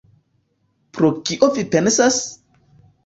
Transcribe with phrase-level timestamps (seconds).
[0.97, 2.19] Pri kio vi pensas?